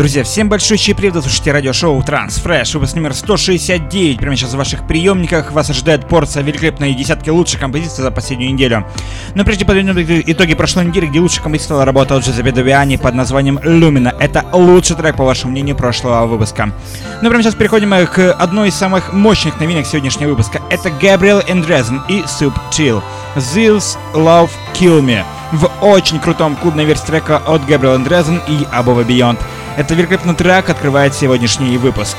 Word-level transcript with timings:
Друзья, 0.00 0.24
всем 0.24 0.48
большущий 0.48 0.94
привет, 0.94 1.12
вы 1.12 1.20
слушаете 1.20 1.52
радиошоу 1.52 2.00
Transfresh, 2.00 2.72
выпуск 2.72 2.94
номер 2.94 3.12
169. 3.12 4.16
Прямо 4.16 4.34
сейчас 4.34 4.54
в 4.54 4.56
ваших 4.56 4.86
приемниках 4.86 5.52
вас 5.52 5.68
ожидает 5.68 6.08
порция 6.08 6.42
великолепной 6.42 6.94
десятки 6.94 7.28
лучших 7.28 7.60
композиций 7.60 8.02
за 8.02 8.10
последнюю 8.10 8.54
неделю. 8.54 8.86
Но 9.34 9.44
прежде 9.44 9.66
подведем 9.66 9.92
итоги 10.24 10.54
прошлой 10.54 10.86
недели, 10.86 11.04
где 11.04 11.20
лучшей 11.20 11.42
композицией 11.42 11.84
работал 11.84 12.20
Джозепе 12.20 12.50
Довиани 12.50 12.96
под 12.96 13.14
названием 13.14 13.58
Lumina. 13.58 14.16
Это 14.18 14.46
лучший 14.54 14.96
трек, 14.96 15.16
по 15.16 15.24
вашему 15.24 15.52
мнению, 15.52 15.76
прошлого 15.76 16.24
выпуска. 16.24 16.72
Ну 17.20 17.28
прямо 17.28 17.42
сейчас 17.42 17.54
переходим 17.54 17.90
к 18.06 18.32
одной 18.32 18.68
из 18.68 18.76
самых 18.76 19.12
мощных 19.12 19.60
новинок 19.60 19.84
сегодняшнего 19.84 20.30
выпуска. 20.30 20.62
Это 20.70 20.88
Gabriel 20.88 21.46
Andrezen 21.46 22.00
и 22.08 22.22
Chill. 22.22 23.02
Zills 23.36 23.98
Love 24.14 24.48
Kill 24.72 25.02
Me 25.02 25.22
в 25.52 25.70
очень 25.80 26.20
крутом 26.20 26.56
клубной 26.56 26.84
версии 26.84 27.06
трека 27.06 27.38
от 27.38 27.62
Gabriel 27.62 27.96
Andrezen 27.96 28.40
и 28.46 28.64
Above 28.64 29.06
Beyond. 29.06 29.38
Это 29.76 29.94
великолепный 29.94 30.34
трек 30.34 30.68
открывает 30.68 31.14
сегодняшний 31.14 31.76
выпуск. 31.78 32.16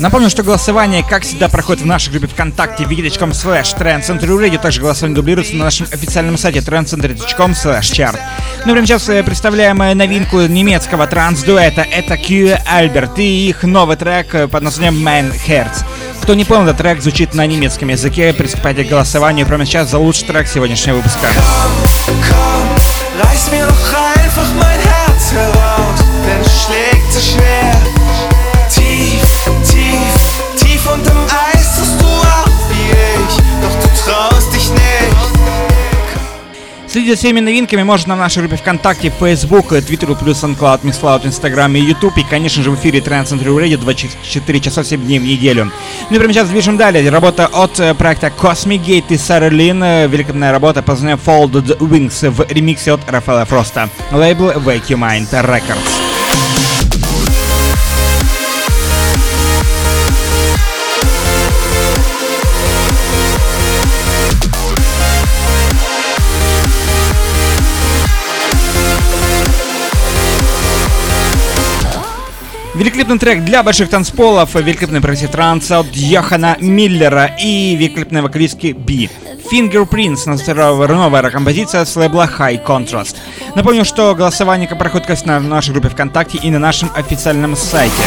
Напомню, 0.00 0.28
что 0.28 0.42
голосование, 0.42 1.04
как 1.08 1.22
всегда, 1.22 1.48
проходит 1.48 1.82
в 1.82 1.86
нашей 1.86 2.10
группе 2.10 2.26
ВКонтакте 2.26 2.84
wiki.com 2.84 3.30
slash 3.30 3.78
trendcenterradio. 3.78 4.58
Также 4.58 4.80
голосование 4.80 5.14
дублируется 5.14 5.54
на 5.54 5.64
нашем 5.64 5.86
официальном 5.92 6.36
сайте 6.36 6.58
trendcenter.com 6.58 7.52
slash 7.52 7.92
chart. 7.92 8.18
Ну, 8.66 8.72
прямо 8.72 8.86
сейчас 8.86 9.08
э, 9.08 9.22
представляем 9.22 9.80
э, 9.82 9.94
новинку 9.94 10.40
немецкого 10.40 11.06
транс-дуэта. 11.06 11.82
Это 11.82 12.16
Q 12.16 12.56
Albert 12.66 13.14
и 13.18 13.48
их 13.48 13.62
новый 13.62 13.96
трек 13.96 14.34
э, 14.34 14.48
под 14.48 14.62
названием 14.64 15.06
Man 15.06 15.32
Herz. 15.46 15.84
Кто 16.22 16.34
не 16.34 16.44
понял, 16.44 16.64
этот 16.64 16.78
трек 16.78 17.00
звучит 17.00 17.34
на 17.34 17.46
немецком 17.46 17.88
языке. 17.88 18.32
Приступайте 18.32 18.84
к 18.84 18.88
голосованию 18.88 19.46
прямо 19.46 19.64
сейчас 19.64 19.90
за 19.90 19.98
лучший 19.98 20.26
трек 20.26 20.48
сегодняшнего 20.48 20.96
выпуска. 20.96 21.26
Komm, 22.08 22.16
komm, 22.28 22.74
Следить 37.04 37.20
за 37.20 37.26
всеми 37.26 37.40
новинками 37.40 37.82
можно 37.82 38.16
на 38.16 38.22
нашей 38.22 38.38
группе 38.38 38.56
ВКонтакте, 38.56 39.12
Facebook, 39.20 39.72
Twitter, 39.72 40.18
плюс 40.18 40.42
SoundCloud, 40.42 40.84
MixCloud, 40.84 41.24
Instagram 41.26 41.76
и 41.76 41.80
YouTube. 41.80 42.16
И, 42.16 42.22
конечно 42.22 42.62
же, 42.62 42.70
в 42.70 42.76
эфире 42.76 43.00
Trans 43.00 43.26
Century 43.26 43.54
Radio 43.54 43.76
24 43.76 44.60
часа 44.60 44.82
7 44.82 45.04
дней 45.04 45.18
в 45.18 45.22
неделю. 45.22 45.70
Ну 46.08 46.16
и 46.16 46.18
прямо 46.18 46.32
сейчас 46.32 46.48
движем 46.48 46.78
далее. 46.78 47.10
Работа 47.10 47.46
от 47.46 47.78
э, 47.78 47.92
проекта 47.92 48.28
Cosmic 48.28 48.82
Gate 48.82 49.04
и 49.10 49.18
Сара 49.18 49.50
Лин. 49.50 49.82
Великолепная 49.82 50.50
работа 50.50 50.80
под 50.80 51.02
названием 51.02 51.20
Folded 51.22 51.76
Wings 51.76 52.30
в 52.30 52.50
ремиксе 52.50 52.92
от 52.92 53.00
Рафаэла 53.06 53.44
Фроста. 53.44 53.90
Лейбл 54.10 54.52
Wake 54.52 54.86
Your 54.88 54.98
Mind 54.98 55.28
Records. 55.30 56.03
Великолепный 72.84 73.18
трек 73.18 73.44
для 73.44 73.62
больших 73.62 73.88
танцполов, 73.88 74.54
великолепный 74.54 75.00
progressive 75.00 75.30
trance 75.30 75.70
от 75.70 75.86
Йохана 75.96 76.58
Миллера 76.60 77.34
и 77.40 77.74
великолепной 77.76 78.20
вокалистки 78.20 78.72
Би. 78.72 79.08
Fingerprints, 79.50 80.26
новая 80.26 81.30
композиция 81.30 81.86
с 81.86 81.96
лейбла 81.96 82.28
High 82.38 82.62
Contrast. 82.62 83.16
Напомню, 83.54 83.86
что 83.86 84.14
голосование 84.14 84.68
проходит 84.68 85.24
на 85.24 85.40
нашей 85.40 85.70
группе 85.70 85.88
ВКонтакте 85.88 86.36
и 86.36 86.50
на 86.50 86.58
нашем 86.58 86.90
официальном 86.94 87.56
сайте. 87.56 88.02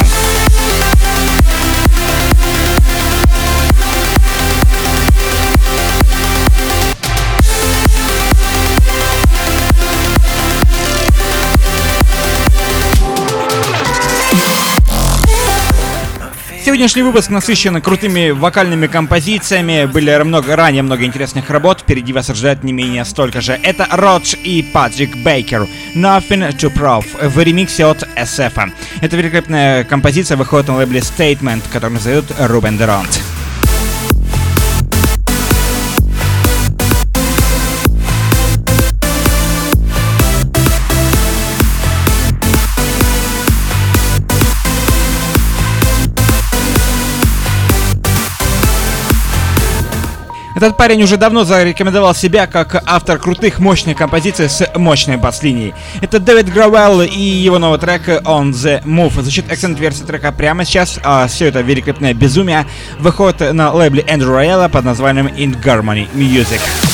Сегодняшний 16.67 17.03
выпуск 17.03 17.29
насыщен 17.29 17.81
крутыми 17.81 18.31
вокальными 18.31 18.87
композициями. 18.87 19.85
Были 19.85 20.21
много, 20.23 20.57
ранее 20.57 20.83
много 20.83 21.05
интересных 21.05 21.49
работ. 21.49 21.79
Впереди 21.79 22.11
вас 22.11 22.29
ожидает 22.29 22.65
не 22.65 22.73
менее 22.73 23.05
столько 23.05 23.39
же. 23.39 23.57
Это 23.63 23.87
Родж 23.89 24.35
и 24.43 24.61
Патрик 24.73 25.15
Бейкер. 25.15 25.65
Nothing 25.95 26.51
to 26.57 26.69
Prove 26.69 27.29
в 27.29 27.41
ремиксе 27.41 27.85
от 27.85 28.03
SF. 28.17 28.73
Эта 28.99 29.15
великолепная 29.15 29.85
композиция 29.85 30.35
выходит 30.35 30.67
на 30.67 30.75
лейбле 30.75 30.99
Statement, 30.99 31.61
который 31.71 31.93
назовут 31.93 32.25
Рубен 32.37 32.77
Деронт. 32.77 33.36
Этот 50.57 50.75
парень 50.75 51.03
уже 51.03 51.17
давно 51.17 51.43
зарекомендовал 51.43 52.15
себя 52.15 52.47
как 52.47 52.81
автор 52.87 53.19
крутых, 53.19 53.59
мощных 53.59 53.95
композиций 53.95 54.49
с 54.49 54.67
мощной 54.73 55.17
бас-линией. 55.17 55.75
Это 56.01 56.19
Дэвид 56.19 56.51
Грауэлл 56.51 57.03
и 57.03 57.19
его 57.19 57.59
новый 57.59 57.77
трек 57.77 58.07
On 58.07 58.49
The 58.49 58.83
Move. 58.83 59.21
Звучит 59.21 59.51
акцент 59.51 59.79
версии 59.79 60.01
трека 60.01 60.31
прямо 60.31 60.65
сейчас, 60.65 60.97
а 61.03 61.27
все 61.27 61.45
это 61.45 61.61
великолепное 61.61 62.15
безумие 62.15 62.65
выходит 62.97 63.53
на 63.53 63.71
лейбле 63.71 64.03
Эндрю 64.07 64.33
Рояла 64.33 64.67
под 64.67 64.83
названием 64.83 65.27
In 65.27 65.61
Harmony 65.61 66.07
Music. 66.15 66.86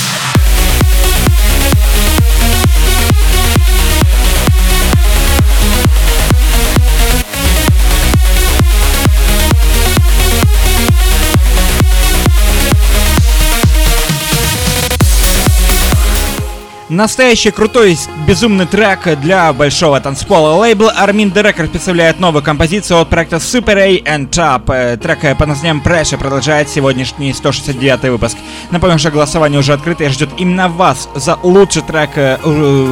Настоящий 16.94 17.50
крутой, 17.50 17.98
безумный 18.28 18.68
трек 18.68 19.20
для 19.20 19.52
большого 19.52 20.00
танцпола. 20.00 20.54
Лейбл 20.60 20.90
Armin 20.90 21.34
The 21.34 21.42
Record 21.42 21.70
представляет 21.70 22.20
новую 22.20 22.44
композицию 22.44 23.00
от 23.00 23.10
проекта 23.10 23.38
Super 23.38 23.80
A 23.80 24.18
and 24.18 24.30
Top. 24.30 24.72
Э, 24.72 24.96
трек 24.98 25.36
под 25.36 25.48
названием 25.48 25.82
Pressure 25.84 26.20
продолжает 26.20 26.70
сегодняшний 26.70 27.34
169 27.34 28.12
выпуск. 28.12 28.38
Напомню, 28.70 29.00
что 29.00 29.10
голосование 29.10 29.60
уже 29.60 29.74
открыто 29.74 30.04
и 30.04 30.10
ждет 30.10 30.30
именно 30.38 30.70
вас 30.70 31.10
за 31.16 31.40
лучший 31.42 31.82
трек. 31.82 32.12
Э, 32.16 32.38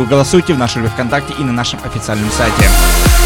голосуйте 0.10 0.56
в 0.56 0.58
нашей 0.58 0.82
ВКонтакте 0.82 1.36
и 1.38 1.44
на 1.44 1.52
нашем 1.52 1.80
официальном 1.86 2.32
сайте. 2.32 3.21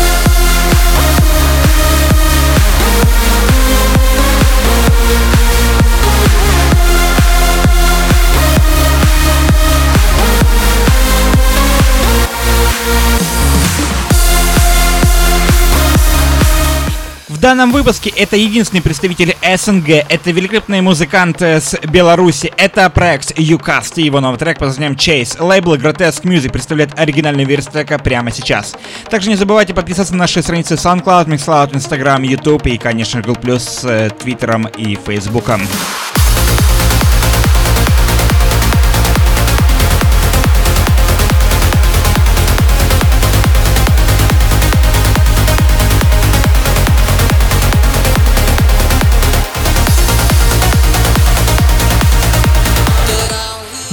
Данном 17.45 17.71
выпуске 17.71 18.09
это 18.09 18.37
единственный 18.37 18.81
представитель 18.81 19.37
СНГ, 19.43 19.87
это 20.09 20.31
великолепный 20.31 20.81
музыкант 20.81 21.43
э, 21.43 21.61
с 21.61 21.79
Беларуси, 21.83 22.51
это 22.57 22.89
проект 22.89 23.37
Ucast 23.37 23.93
и 23.97 24.01
его 24.01 24.19
новый 24.19 24.39
трек 24.39 24.57
под 24.57 24.69
названием 24.69 24.93
Chase. 24.93 25.39
Лейбл 25.39 25.75
Grotesque 25.75 26.23
Music 26.23 26.51
представляет 26.51 26.97
оригинальную 26.97 27.45
версию 27.45 27.73
трека 27.73 27.99
прямо 27.99 28.31
сейчас. 28.31 28.73
Также 29.11 29.29
не 29.29 29.35
забывайте 29.35 29.75
подписаться 29.75 30.13
на 30.13 30.21
наши 30.21 30.41
страницы 30.41 30.73
SoundCloud, 30.73 31.27
MixCloud, 31.27 31.75
Instagram, 31.75 32.23
YouTube 32.23 32.65
и, 32.65 32.79
конечно, 32.79 33.21
Google+, 33.21 33.59
с 33.59 33.83
э, 33.83 34.09
Твиттером 34.09 34.65
и 34.65 34.97
Фейсбуком. 35.05 35.61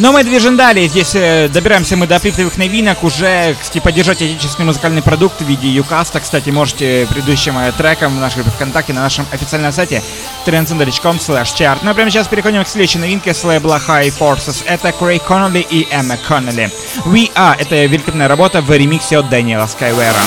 Но 0.02 0.10
мы 0.10 0.24
движем 0.24 0.56
далее. 0.56 0.88
Здесь 0.88 1.14
э, 1.14 1.48
добираемся 1.48 1.96
мы 1.96 2.08
до 2.08 2.18
фриптовых 2.18 2.58
новинок. 2.58 3.04
Уже, 3.04 3.54
кстати, 3.54 3.78
поддержать 3.78 4.20
отечественный 4.20 4.66
музыкальный 4.66 5.00
продукт 5.00 5.40
в 5.40 5.44
виде 5.44 5.68
юкаста. 5.68 6.18
Кстати, 6.18 6.50
можете 6.50 7.06
предыдущим 7.08 7.56
э, 7.56 7.70
треком 7.70 8.16
в 8.16 8.20
нашей 8.20 8.42
группе 8.42 8.50
ВКонтакте 8.50 8.94
на 8.94 9.02
нашем 9.02 9.26
официальном 9.30 9.70
сайте 9.70 10.02
transcender.com 10.44 11.18
slash 11.18 11.54
chart. 11.54 11.78
Ну 11.82 11.92
а 11.92 11.94
прямо 11.94 12.10
сейчас 12.10 12.26
переходим 12.26 12.64
к 12.64 12.68
следующей 12.68 12.98
новинке 12.98 13.32
с 13.32 13.44
лейбла 13.44 13.80
High 13.86 14.12
Forces. 14.18 14.64
Это 14.66 14.90
Крей 14.90 15.20
Коннелли 15.20 15.64
и 15.70 15.86
Эмма 15.92 16.16
Коннелли. 16.16 16.72
We 17.04 17.32
Are— 17.36 17.54
это 17.60 17.84
великолепная 17.84 18.26
работа 18.26 18.60
в 18.60 18.72
ремиксе 18.76 19.18
от 19.18 19.28
Дэниела 19.28 19.68
Скайвера. 19.68 20.18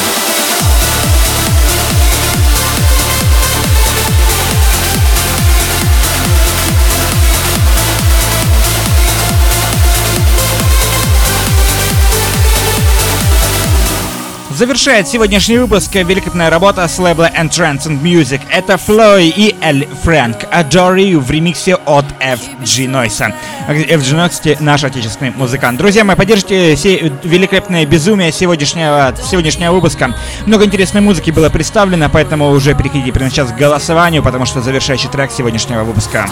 Завершает 14.56 15.06
сегодняшний 15.06 15.58
выпуск 15.58 15.94
великолепная 15.96 16.50
работа 16.50 16.88
с 16.88 16.98
лейбла 16.98 17.30
Entrance 17.30 17.88
and 17.88 18.02
Music. 18.02 18.40
Это 18.50 18.78
Флой 18.78 19.28
и 19.28 19.54
Эль 19.60 19.86
Фрэнк 20.04 20.46
Adore 20.46 20.96
You 20.96 21.20
в 21.20 21.30
ремиксе 21.30 21.76
от 21.76 22.06
FG 22.22 22.88
Noise. 22.88 23.34
FG 23.68 24.16
Noise 24.16 24.58
наш 24.62 24.86
отечественный 24.86 25.32
музыкант. 25.32 25.78
Друзья 25.78 26.06
мои, 26.06 26.16
поддержите 26.16 26.74
все 26.78 27.12
великолепное 27.24 27.86
безумие 27.86 28.32
сегодняшнего, 28.32 29.14
сегодняшнего 29.30 29.74
выпуска. 29.74 30.16
Много 30.46 30.64
интересной 30.64 31.02
музыки 31.02 31.32
было 31.32 31.50
представлено, 31.50 32.10
поэтому 32.10 32.50
уже 32.52 32.76
переходите 32.76 33.12
прямо 33.12 33.30
сейчас 33.30 33.52
к 33.52 33.58
голосованию, 33.58 34.24
потому 34.24 34.46
что 34.46 34.62
завершающий 34.62 35.10
трек 35.10 35.32
сегодняшнего 35.32 35.84
выпуска. 35.84 36.30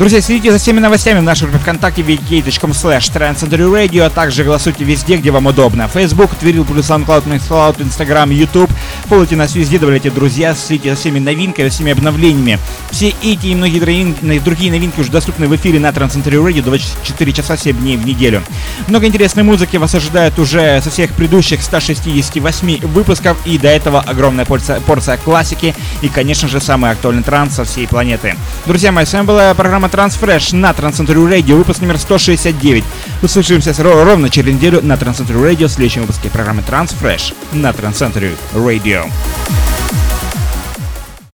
Друзья, 0.00 0.22
следите 0.22 0.50
за 0.50 0.56
всеми 0.56 0.80
новостями 0.80 1.18
в 1.18 1.24
нашей 1.24 1.42
группе 1.42 1.58
ВКонтакте 1.58 2.00
vk.com 2.00 2.70
slash 2.70 4.00
а 4.00 4.08
также 4.08 4.44
голосуйте 4.44 4.82
везде, 4.82 5.18
где 5.18 5.30
вам 5.30 5.44
удобно. 5.44 5.88
Facebook, 5.88 6.30
Twitter, 6.40 6.64
плюс 6.64 6.88
SoundCloud, 6.88 7.24
MixCloud, 7.26 7.82
Instagram, 7.82 8.30
YouTube. 8.30 8.70
Фоллowите 9.10 9.36
нас 9.36 9.54
везде, 9.54 9.78
добавляйте 9.78 10.10
друзья, 10.10 10.54
следите 10.54 10.94
за 10.94 10.96
всеми 10.96 11.18
новинками, 11.18 11.68
за 11.68 11.74
всеми 11.74 11.92
обновлениями. 11.92 12.58
Все 12.90 13.12
эти 13.22 13.48
и 13.48 13.54
многие 13.54 14.40
другие 14.40 14.72
новинки 14.72 15.00
уже 15.00 15.10
доступны 15.10 15.46
в 15.48 15.56
эфире 15.56 15.78
на 15.80 15.88
Transcentury 15.88 16.42
Radio 16.42 16.62
24 16.62 17.32
часа 17.34 17.58
7 17.58 17.76
дней 17.76 17.98
в 17.98 18.06
неделю. 18.06 18.42
Много 18.88 19.06
интересной 19.06 19.42
музыки 19.42 19.76
вас 19.76 19.94
ожидает 19.94 20.38
уже 20.38 20.80
со 20.80 20.88
всех 20.88 21.12
предыдущих 21.12 21.60
168 21.60 22.86
выпусков 22.86 23.36
и 23.44 23.58
до 23.58 23.68
этого 23.68 24.00
огромная 24.00 24.46
порция, 24.46 24.80
порция 24.80 25.18
классики 25.18 25.74
и, 26.00 26.08
конечно 26.08 26.48
же, 26.48 26.58
самый 26.58 26.90
актуальный 26.90 27.22
транс 27.22 27.56
со 27.56 27.64
всей 27.64 27.86
планеты. 27.86 28.34
Друзья 28.64 28.92
мои, 28.92 29.04
с 29.04 29.12
вами 29.12 29.26
была 29.26 29.52
программа 29.52 29.89
Transfresh 29.90 30.54
на 30.54 30.70
Transcentury 30.70 31.28
Radio, 31.28 31.56
выпуск 31.56 31.80
номер 31.80 31.98
169. 31.98 32.84
Услышимся 33.22 33.74
ровно 33.82 34.30
через 34.30 34.54
неделю 34.54 34.80
на 34.82 34.94
Transcentury 34.94 35.52
Radio 35.52 35.66
в 35.66 35.70
следующем 35.70 36.02
выпуске 36.02 36.30
программы 36.30 36.62
Transfresh 36.62 37.34
на 37.52 37.70
Transcentury 37.70 38.36
Radio. 38.54 39.10